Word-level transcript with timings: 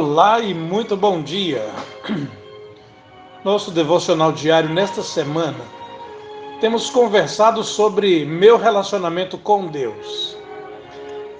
Olá 0.00 0.38
e 0.38 0.54
muito 0.54 0.96
bom 0.96 1.20
dia. 1.20 1.60
Nosso 3.44 3.72
devocional 3.72 4.30
diário 4.30 4.70
nesta 4.70 5.02
semana 5.02 5.58
temos 6.60 6.88
conversado 6.88 7.64
sobre 7.64 8.24
meu 8.24 8.56
relacionamento 8.56 9.36
com 9.36 9.66
Deus. 9.66 10.36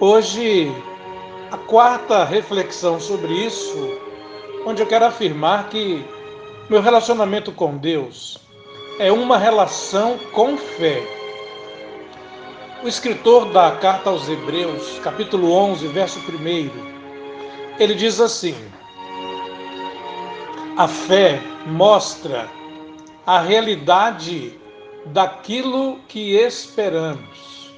Hoje, 0.00 0.72
a 1.52 1.56
quarta 1.56 2.24
reflexão 2.24 2.98
sobre 2.98 3.32
isso, 3.32 3.96
onde 4.66 4.82
eu 4.82 4.88
quero 4.88 5.04
afirmar 5.04 5.68
que 5.68 6.04
meu 6.68 6.82
relacionamento 6.82 7.52
com 7.52 7.76
Deus 7.76 8.38
é 8.98 9.12
uma 9.12 9.38
relação 9.38 10.18
com 10.32 10.56
fé. 10.56 11.00
O 12.82 12.88
escritor 12.88 13.52
da 13.52 13.70
carta 13.76 14.10
aos 14.10 14.28
Hebreus, 14.28 14.98
capítulo 14.98 15.52
11, 15.52 15.86
verso 15.86 16.18
1, 16.18 16.97
ele 17.78 17.94
diz 17.94 18.20
assim: 18.20 18.54
a 20.76 20.86
fé 20.86 21.40
mostra 21.66 22.48
a 23.26 23.40
realidade 23.40 24.58
daquilo 25.06 25.98
que 26.08 26.36
esperamos. 26.36 27.72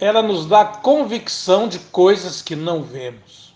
Ela 0.00 0.22
nos 0.22 0.46
dá 0.46 0.64
convicção 0.64 1.66
de 1.66 1.78
coisas 1.78 2.40
que 2.40 2.54
não 2.54 2.82
vemos. 2.82 3.54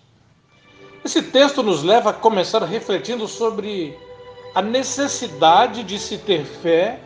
Esse 1.05 1.23
texto 1.23 1.63
nos 1.63 1.83
leva 1.83 2.11
a 2.11 2.13
começar 2.13 2.63
refletindo 2.65 3.27
sobre 3.27 3.97
a 4.55 4.63
necessidade 4.63 5.83
de 5.83 5.99
se 5.99 6.19
ter 6.19 6.45
fé 6.45 7.01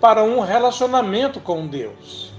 para 0.00 0.22
um 0.22 0.40
relacionamento 0.40 1.40
com 1.40 1.66
Deus. 1.66 2.32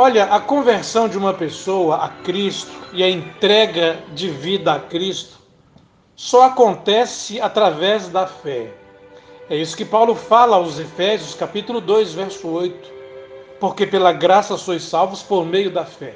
Olha, 0.00 0.26
a 0.26 0.38
conversão 0.38 1.08
de 1.08 1.18
uma 1.18 1.34
pessoa 1.34 1.96
a 1.96 2.08
Cristo 2.08 2.70
e 2.92 3.02
a 3.02 3.10
entrega 3.10 3.98
de 4.14 4.30
vida 4.30 4.72
a 4.72 4.78
Cristo 4.78 5.38
só 6.14 6.44
acontece 6.44 7.40
através 7.40 8.06
da 8.06 8.24
fé. 8.24 8.72
É 9.50 9.56
isso 9.56 9.76
que 9.76 9.84
Paulo 9.84 10.14
fala 10.14 10.54
aos 10.54 10.78
Efésios, 10.78 11.34
capítulo 11.34 11.80
2, 11.80 12.14
verso 12.14 12.46
8. 12.46 12.92
Porque 13.58 13.88
pela 13.88 14.12
graça 14.12 14.56
sois 14.56 14.84
salvos 14.84 15.20
por 15.20 15.44
meio 15.44 15.68
da 15.68 15.84
fé. 15.84 16.14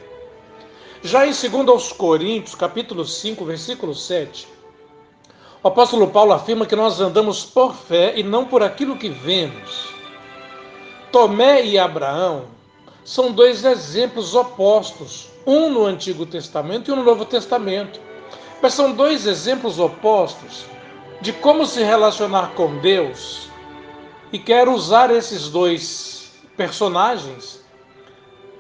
Já 1.03 1.27
em 1.27 1.33
2 1.33 1.69
aos 1.69 1.93
Coríntios, 1.93 2.55
capítulo 2.55 3.05
5, 3.05 3.45
versículo 3.45 3.97
7, 3.97 4.47
o 5.61 5.67
apóstolo 5.67 6.07
Paulo 6.07 6.33
afirma 6.33 6.67
que 6.67 6.77
nós 6.77 7.01
andamos 7.01 7.45
por 7.45 7.75
fé 7.75 8.13
e 8.17 8.23
não 8.23 8.45
por 8.45 8.63
aquilo 8.63 8.97
que 8.97 9.09
vemos. 9.09 9.89
Tomé 11.11 11.65
e 11.65 11.77
Abraão 11.77 12.62
são 13.05 13.33
dois 13.33 13.65
exemplos 13.65 14.35
opostos, 14.35 15.29
um 15.47 15.71
no 15.71 15.85
Antigo 15.85 16.25
Testamento 16.25 16.89
e 16.89 16.93
um 16.93 16.97
no 16.97 17.05
Novo 17.05 17.25
Testamento. 17.25 18.01
Mas 18.61 18.75
são 18.75 18.93
dois 18.93 19.27
exemplos 19.27 19.79
opostos 19.79 20.65
de 21.21 21.33
como 21.33 21.67
se 21.67 21.83
relacionar 21.83 22.53
com 22.55 22.79
Deus. 22.79 23.49
E 24.33 24.39
quero 24.39 24.73
usar 24.73 25.11
esses 25.11 25.49
dois 25.49 26.33
personagens 26.57 27.61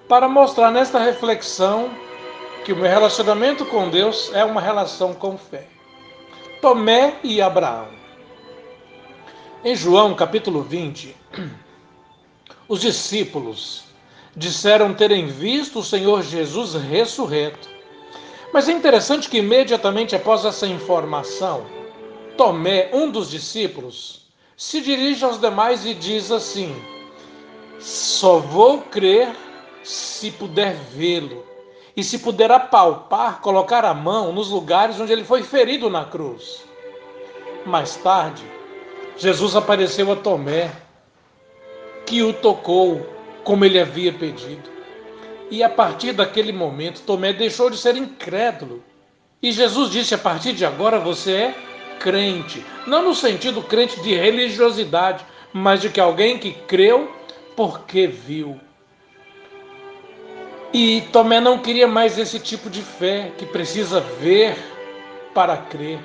para 0.08 0.28
mostrar 0.28 0.70
nesta 0.70 0.98
reflexão 0.98 1.90
que 2.64 2.72
o 2.72 2.76
meu 2.76 2.88
relacionamento 2.88 3.64
com 3.66 3.88
Deus 3.88 4.30
é 4.34 4.44
uma 4.44 4.60
relação 4.60 5.14
com 5.14 5.38
fé. 5.38 5.66
Tomé 6.60 7.16
e 7.22 7.40
Abraão. 7.40 7.88
Em 9.64 9.74
João 9.74 10.14
capítulo 10.14 10.62
20, 10.62 11.16
os 12.68 12.80
discípulos 12.80 13.91
disseram 14.36 14.94
terem 14.94 15.26
visto 15.26 15.80
o 15.80 15.84
Senhor 15.84 16.22
Jesus 16.22 16.74
ressurreto. 16.74 17.68
Mas 18.52 18.68
é 18.68 18.72
interessante 18.72 19.28
que 19.28 19.38
imediatamente 19.38 20.14
após 20.14 20.44
essa 20.44 20.66
informação, 20.66 21.64
Tomé, 22.36 22.90
um 22.92 23.10
dos 23.10 23.30
discípulos, 23.30 24.26
se 24.56 24.80
dirige 24.80 25.24
aos 25.24 25.40
demais 25.40 25.84
e 25.84 25.94
diz 25.94 26.30
assim: 26.30 26.74
Só 27.78 28.38
vou 28.38 28.82
crer 28.82 29.28
se 29.82 30.30
puder 30.30 30.74
vê-lo 30.94 31.44
e 31.96 32.02
se 32.02 32.18
puder 32.18 32.50
apalpar, 32.50 33.40
colocar 33.40 33.84
a 33.84 33.92
mão 33.92 34.32
nos 34.32 34.48
lugares 34.48 34.98
onde 34.98 35.12
ele 35.12 35.24
foi 35.24 35.42
ferido 35.42 35.90
na 35.90 36.04
cruz. 36.04 36.64
Mais 37.66 37.96
tarde, 37.96 38.42
Jesus 39.16 39.54
apareceu 39.54 40.10
a 40.10 40.16
Tomé, 40.16 40.72
que 42.06 42.22
o 42.22 42.32
tocou 42.32 43.06
como 43.44 43.64
ele 43.64 43.80
havia 43.80 44.12
pedido. 44.12 44.70
E 45.50 45.62
a 45.62 45.68
partir 45.68 46.12
daquele 46.12 46.52
momento, 46.52 47.02
Tomé 47.02 47.32
deixou 47.32 47.68
de 47.68 47.76
ser 47.76 47.96
incrédulo. 47.96 48.82
E 49.42 49.52
Jesus 49.52 49.90
disse: 49.90 50.14
a 50.14 50.18
partir 50.18 50.52
de 50.52 50.64
agora 50.64 50.98
você 50.98 51.32
é 51.32 51.54
crente. 51.98 52.64
Não 52.86 53.02
no 53.02 53.14
sentido 53.14 53.62
crente 53.62 54.00
de 54.00 54.14
religiosidade, 54.14 55.24
mas 55.52 55.80
de 55.80 55.90
que 55.90 56.00
alguém 56.00 56.38
que 56.38 56.52
creu 56.52 57.14
porque 57.56 58.06
viu. 58.06 58.58
E 60.72 61.02
Tomé 61.12 61.38
não 61.38 61.58
queria 61.58 61.86
mais 61.86 62.18
esse 62.18 62.40
tipo 62.40 62.70
de 62.70 62.80
fé 62.80 63.30
que 63.36 63.44
precisa 63.44 64.00
ver 64.00 64.56
para 65.34 65.56
crer. 65.56 65.98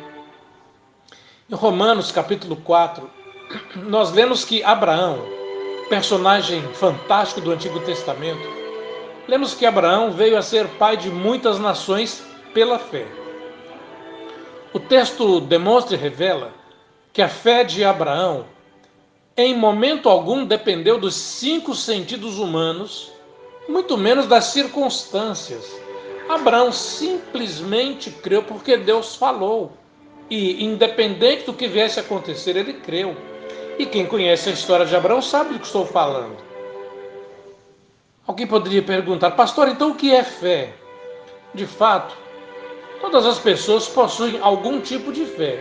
Em 1.49 1.55
Romanos 1.55 2.11
capítulo 2.11 2.57
4, 2.57 3.09
nós 3.87 4.11
vemos 4.11 4.43
que 4.43 4.61
Abraão, 4.61 5.23
personagem 5.89 6.61
fantástico 6.73 7.41
do 7.41 7.51
Antigo 7.51 7.79
Testamento, 7.79 8.47
lemos 9.27 9.53
que 9.53 9.65
Abraão 9.65 10.11
veio 10.11 10.37
a 10.37 10.41
ser 10.41 10.67
pai 10.77 10.97
de 10.97 11.09
muitas 11.09 11.59
nações 11.59 12.23
pela 12.53 12.77
fé. 12.77 13.05
O 14.73 14.79
texto 14.79 15.39
demonstra 15.39 15.95
e 15.95 15.99
revela 15.99 16.53
que 17.13 17.21
a 17.21 17.29
fé 17.29 17.63
de 17.63 17.83
Abraão, 17.83 18.45
em 19.35 19.55
momento 19.55 20.09
algum, 20.09 20.45
dependeu 20.45 20.99
dos 20.99 21.15
cinco 21.15 21.73
sentidos 21.73 22.37
humanos, 22.37 23.11
muito 23.67 23.97
menos 23.97 24.27
das 24.27 24.45
circunstâncias. 24.45 25.65
Abraão 26.29 26.71
simplesmente 26.71 28.11
creu 28.11 28.43
porque 28.43 28.77
Deus 28.77 29.15
falou. 29.15 29.71
E, 30.29 30.63
independente 30.65 31.45
do 31.45 31.53
que 31.53 31.67
viesse 31.67 31.99
a 31.99 32.03
acontecer, 32.03 32.57
ele 32.57 32.73
creu. 32.73 33.15
E 33.79 33.85
quem 33.85 34.05
conhece 34.05 34.49
a 34.49 34.53
história 34.53 34.85
de 34.85 34.95
Abraão 34.95 35.21
sabe 35.21 35.53
do 35.53 35.59
que 35.59 35.65
estou 35.65 35.85
falando. 35.85 36.38
Alguém 38.25 38.47
poderia 38.47 38.81
perguntar, 38.81 39.31
pastor, 39.31 39.67
então 39.67 39.91
o 39.91 39.95
que 39.95 40.13
é 40.13 40.23
fé? 40.23 40.73
De 41.53 41.65
fato, 41.65 42.15
todas 42.99 43.25
as 43.25 43.39
pessoas 43.39 43.88
possuem 43.88 44.39
algum 44.41 44.81
tipo 44.81 45.13
de 45.13 45.25
fé, 45.25 45.57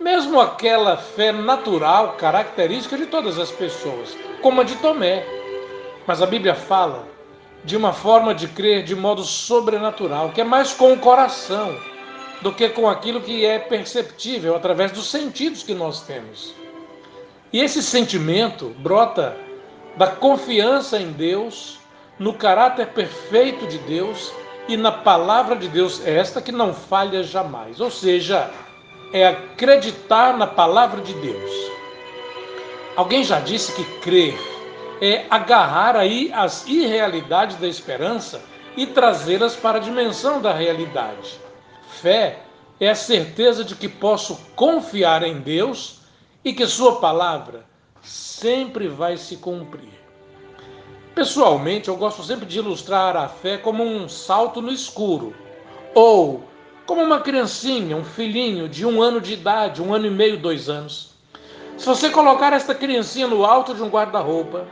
mesmo 0.00 0.40
aquela 0.40 0.96
fé 0.96 1.30
natural, 1.30 2.14
característica 2.14 2.96
de 2.96 3.06
todas 3.06 3.38
as 3.38 3.50
pessoas, 3.50 4.16
como 4.40 4.62
a 4.62 4.64
de 4.64 4.74
Tomé. 4.76 5.24
Mas 6.06 6.22
a 6.22 6.26
Bíblia 6.26 6.54
fala 6.54 7.06
de 7.64 7.76
uma 7.76 7.92
forma 7.92 8.34
de 8.34 8.48
crer 8.48 8.82
de 8.82 8.96
modo 8.96 9.22
sobrenatural, 9.22 10.30
que 10.30 10.40
é 10.40 10.44
mais 10.44 10.72
com 10.72 10.92
o 10.92 10.98
coração 10.98 11.76
do 12.40 12.52
que 12.52 12.68
com 12.68 12.88
aquilo 12.88 13.20
que 13.20 13.44
é 13.44 13.58
perceptível 13.58 14.56
através 14.56 14.90
dos 14.90 15.10
sentidos 15.10 15.62
que 15.62 15.74
nós 15.74 16.00
temos. 16.00 16.54
E 17.56 17.60
esse 17.60 17.82
sentimento 17.82 18.76
brota 18.80 19.34
da 19.96 20.06
confiança 20.06 21.00
em 21.00 21.10
Deus, 21.10 21.78
no 22.18 22.34
caráter 22.34 22.88
perfeito 22.88 23.66
de 23.66 23.78
Deus 23.78 24.30
e 24.68 24.76
na 24.76 24.92
palavra 24.92 25.56
de 25.56 25.66
Deus, 25.66 26.06
esta 26.06 26.42
que 26.42 26.52
não 26.52 26.74
falha 26.74 27.22
jamais. 27.22 27.80
Ou 27.80 27.90
seja, 27.90 28.50
é 29.10 29.26
acreditar 29.26 30.36
na 30.36 30.46
palavra 30.46 31.00
de 31.00 31.14
Deus. 31.14 31.50
Alguém 32.94 33.24
já 33.24 33.40
disse 33.40 33.72
que 33.72 33.84
crer 34.00 34.38
é 35.00 35.24
agarrar 35.30 35.96
aí 35.96 36.30
as 36.34 36.66
irrealidades 36.66 37.56
da 37.56 37.66
esperança 37.66 38.42
e 38.76 38.84
trazê-las 38.84 39.56
para 39.56 39.78
a 39.78 39.80
dimensão 39.80 40.42
da 40.42 40.52
realidade. 40.52 41.40
Fé 41.88 42.40
é 42.78 42.90
a 42.90 42.94
certeza 42.94 43.64
de 43.64 43.74
que 43.74 43.88
posso 43.88 44.38
confiar 44.54 45.22
em 45.22 45.38
Deus 45.40 46.04
e 46.46 46.52
que 46.52 46.64
Sua 46.64 47.00
palavra 47.00 47.64
sempre 48.00 48.86
vai 48.86 49.16
se 49.16 49.36
cumprir. 49.36 49.90
Pessoalmente, 51.12 51.88
eu 51.88 51.96
gosto 51.96 52.22
sempre 52.22 52.46
de 52.46 52.58
ilustrar 52.58 53.16
a 53.16 53.28
fé 53.28 53.58
como 53.58 53.82
um 53.82 54.08
salto 54.08 54.62
no 54.62 54.70
escuro, 54.70 55.34
ou 55.92 56.44
como 56.86 57.02
uma 57.02 57.18
criancinha, 57.18 57.96
um 57.96 58.04
filhinho 58.04 58.68
de 58.68 58.86
um 58.86 59.02
ano 59.02 59.20
de 59.20 59.32
idade, 59.32 59.82
um 59.82 59.92
ano 59.92 60.06
e 60.06 60.10
meio, 60.10 60.38
dois 60.38 60.68
anos. 60.68 61.10
Se 61.76 61.84
você 61.84 62.10
colocar 62.10 62.52
esta 62.52 62.76
criancinha 62.76 63.26
no 63.26 63.44
alto 63.44 63.74
de 63.74 63.82
um 63.82 63.88
guarda-roupa, 63.88 64.68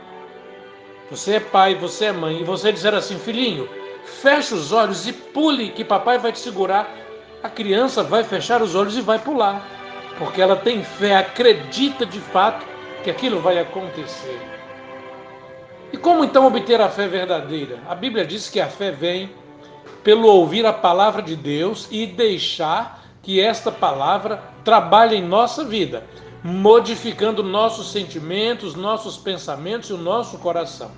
você 1.11 1.33
é 1.33 1.39
pai, 1.41 1.75
você 1.75 2.05
é 2.05 2.11
mãe, 2.13 2.39
e 2.39 2.45
você 2.45 2.71
dizer 2.71 2.93
assim, 2.93 3.19
filhinho, 3.19 3.67
feche 4.05 4.53
os 4.53 4.71
olhos 4.71 5.05
e 5.05 5.11
pule 5.11 5.71
que 5.71 5.83
papai 5.83 6.19
vai 6.19 6.31
te 6.31 6.39
segurar, 6.39 6.89
a 7.43 7.49
criança 7.49 8.01
vai 8.01 8.23
fechar 8.23 8.61
os 8.61 8.75
olhos 8.75 8.95
e 8.95 9.01
vai 9.01 9.19
pular 9.19 9.74
porque 10.17 10.41
ela 10.41 10.55
tem 10.55 10.83
fé, 10.83 11.17
acredita 11.17 12.05
de 12.05 12.19
fato 12.19 12.65
que 13.03 13.09
aquilo 13.09 13.39
vai 13.39 13.59
acontecer. 13.59 14.39
E 15.91 15.97
como 15.97 16.23
então 16.23 16.45
obter 16.45 16.81
a 16.81 16.89
fé 16.89 17.07
verdadeira? 17.07 17.79
A 17.87 17.95
Bíblia 17.95 18.25
diz 18.25 18.49
que 18.49 18.59
a 18.59 18.67
fé 18.67 18.91
vem 18.91 19.31
pelo 20.03 20.27
ouvir 20.27 20.65
a 20.65 20.73
palavra 20.73 21.21
de 21.21 21.35
Deus 21.35 21.87
e 21.91 22.05
deixar 22.05 23.03
que 23.21 23.41
esta 23.41 23.71
palavra 23.71 24.41
trabalhe 24.63 25.15
em 25.15 25.23
nossa 25.23 25.63
vida, 25.63 26.05
modificando 26.43 27.43
nossos 27.43 27.91
sentimentos, 27.91 28.75
nossos 28.75 29.17
pensamentos 29.17 29.89
e 29.89 29.93
o 29.93 29.97
nosso 29.97 30.37
coração. 30.37 30.91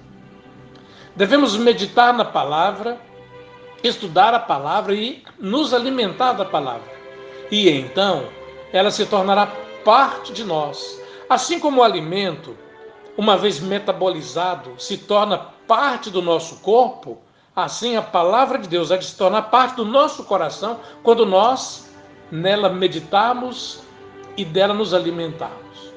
Devemos 1.15 1.55
meditar 1.55 2.13
na 2.13 2.25
palavra, 2.25 2.97
estudar 3.83 4.33
a 4.33 4.39
palavra 4.39 4.93
e 4.93 5.23
nos 5.39 5.73
alimentar 5.73 6.33
da 6.33 6.45
palavra. 6.45 6.91
E 7.49 7.69
então 7.69 8.25
ela 8.71 8.91
se 8.91 9.05
tornará 9.05 9.47
parte 9.83 10.33
de 10.33 10.43
nós. 10.43 11.01
Assim 11.29 11.59
como 11.59 11.81
o 11.81 11.83
alimento, 11.83 12.55
uma 13.17 13.37
vez 13.37 13.59
metabolizado, 13.59 14.73
se 14.77 14.97
torna 14.97 15.37
parte 15.67 16.09
do 16.09 16.21
nosso 16.21 16.57
corpo, 16.57 17.17
assim 17.55 17.95
a 17.95 18.01
palavra 18.01 18.57
de 18.57 18.67
Deus 18.67 18.91
há 18.91 18.97
de 18.97 19.05
se 19.05 19.17
tornar 19.17 19.43
parte 19.43 19.75
do 19.75 19.85
nosso 19.85 20.23
coração 20.23 20.79
quando 21.03 21.25
nós 21.25 21.89
nela 22.31 22.69
meditarmos 22.69 23.81
e 24.35 24.45
dela 24.45 24.73
nos 24.73 24.93
alimentarmos. 24.93 25.93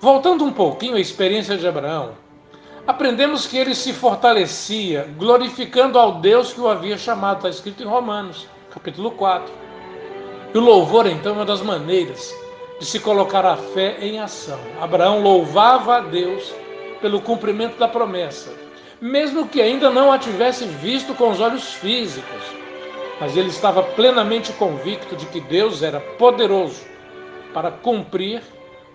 Voltando 0.00 0.44
um 0.44 0.52
pouquinho 0.52 0.96
à 0.96 1.00
experiência 1.00 1.56
de 1.56 1.66
Abraão, 1.66 2.14
aprendemos 2.86 3.46
que 3.46 3.56
ele 3.56 3.74
se 3.74 3.92
fortalecia 3.92 5.08
glorificando 5.16 5.98
ao 5.98 6.14
Deus 6.14 6.52
que 6.52 6.60
o 6.60 6.68
havia 6.68 6.98
chamado, 6.98 7.36
está 7.36 7.48
escrito 7.48 7.82
em 7.82 7.86
Romanos, 7.86 8.48
capítulo 8.70 9.12
4. 9.12 9.61
E 10.54 10.58
o 10.58 10.60
louvor, 10.60 11.06
então, 11.06 11.32
é 11.32 11.36
uma 11.36 11.44
das 11.46 11.62
maneiras 11.62 12.34
de 12.78 12.84
se 12.84 13.00
colocar 13.00 13.46
a 13.46 13.56
fé 13.56 13.96
em 14.00 14.18
ação. 14.18 14.58
Abraão 14.80 15.22
louvava 15.22 15.96
a 15.96 16.00
Deus 16.00 16.52
pelo 17.00 17.22
cumprimento 17.22 17.78
da 17.78 17.88
promessa, 17.88 18.52
mesmo 19.00 19.48
que 19.48 19.62
ainda 19.62 19.88
não 19.88 20.12
a 20.12 20.18
tivesse 20.18 20.64
visto 20.66 21.14
com 21.14 21.30
os 21.30 21.40
olhos 21.40 21.72
físicos. 21.74 22.42
Mas 23.18 23.36
ele 23.36 23.48
estava 23.48 23.82
plenamente 23.82 24.52
convicto 24.52 25.16
de 25.16 25.26
que 25.26 25.40
Deus 25.40 25.82
era 25.82 26.00
poderoso 26.00 26.82
para 27.54 27.70
cumprir 27.70 28.42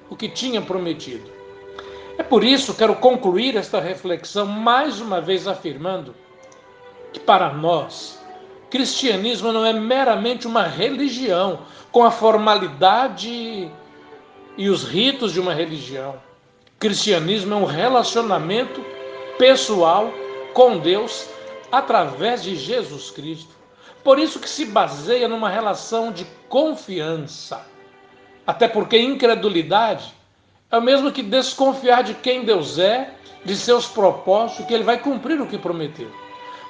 o 0.10 0.16
que 0.16 0.30
tinha 0.30 0.62
prometido. 0.62 1.30
É 2.18 2.24
por 2.24 2.44
isso 2.44 2.74
que 2.74 2.80
quero 2.80 2.96
concluir 2.96 3.56
esta 3.56 3.80
reflexão 3.80 4.46
mais 4.46 5.00
uma 5.00 5.22
vez 5.22 5.48
afirmando 5.48 6.14
que 7.14 7.20
para 7.20 7.54
nós, 7.54 8.20
cristianismo 8.78 9.52
não 9.52 9.66
é 9.66 9.74
meramente 9.74 10.46
uma 10.46 10.62
religião 10.62 11.62
com 11.92 12.04
a 12.04 12.12
formalidade 12.12 13.72
e 14.56 14.70
os 14.70 14.84
ritos 14.84 15.34
de 15.34 15.40
uma 15.40 15.52
religião. 15.52 16.22
Cristianismo 16.78 17.56
é 17.56 17.58
um 17.58 17.66
relacionamento 17.66 18.86
pessoal 19.40 20.14
com 20.54 20.78
Deus 20.78 21.28
através 21.72 22.44
de 22.44 22.56
Jesus 22.56 23.10
Cristo. 23.10 23.50
Por 24.04 24.20
isso 24.20 24.40
que 24.40 24.48
se 24.48 24.66
baseia 24.66 25.28
numa 25.28 25.50
relação 25.50 26.12
de 26.12 26.24
confiança 26.48 27.66
até 28.46 28.68
porque 28.68 29.00
incredulidade 29.00 30.14
é 30.70 30.78
o 30.78 30.82
mesmo 30.84 31.12
que 31.12 31.24
desconfiar 31.24 32.04
de 32.04 32.14
quem 32.14 32.46
Deus 32.46 32.78
é, 32.78 33.12
de 33.44 33.56
seus 33.56 33.88
propósitos, 33.88 34.68
que 34.68 34.74
ele 34.74 34.84
vai 34.84 35.00
cumprir 35.00 35.42
o 35.42 35.48
que 35.48 35.58
prometeu. 35.58 36.27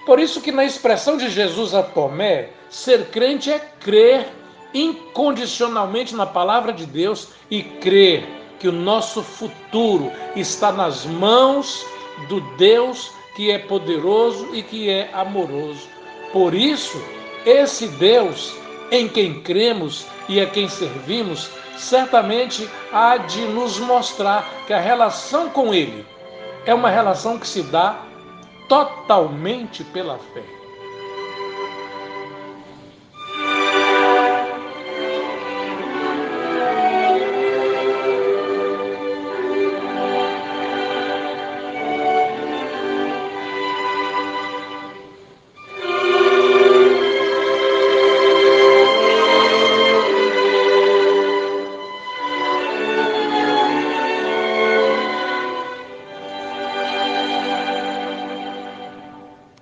Por 0.07 0.21
isso 0.21 0.39
que 0.39 0.53
na 0.53 0.63
expressão 0.63 1.17
de 1.17 1.29
Jesus 1.29 1.73
a 1.73 1.83
Tomé, 1.83 2.51
ser 2.69 3.07
crente 3.07 3.51
é 3.51 3.59
crer 3.59 4.25
incondicionalmente 4.73 6.15
na 6.15 6.25
palavra 6.25 6.71
de 6.71 6.85
Deus 6.85 7.27
e 7.51 7.61
crer 7.61 8.25
que 8.57 8.69
o 8.69 8.71
nosso 8.71 9.21
futuro 9.21 10.09
está 10.33 10.71
nas 10.71 11.05
mãos 11.05 11.85
do 12.29 12.39
Deus 12.55 13.11
que 13.35 13.51
é 13.51 13.59
poderoso 13.59 14.55
e 14.55 14.63
que 14.63 14.89
é 14.89 15.09
amoroso. 15.11 15.89
Por 16.31 16.53
isso, 16.53 17.03
esse 17.45 17.89
Deus 17.89 18.55
em 18.89 19.09
quem 19.09 19.41
cremos 19.41 20.05
e 20.29 20.39
a 20.39 20.45
quem 20.45 20.69
servimos 20.69 21.49
certamente 21.75 22.65
há 22.93 23.17
de 23.17 23.41
nos 23.41 23.77
mostrar 23.77 24.49
que 24.65 24.71
a 24.71 24.79
relação 24.79 25.49
com 25.49 25.73
Ele 25.73 26.05
é 26.65 26.73
uma 26.73 26.89
relação 26.89 27.37
que 27.37 27.45
se 27.45 27.61
dá 27.61 28.06
totalmente 28.67 29.83
pela 29.83 30.17
fé. 30.17 30.56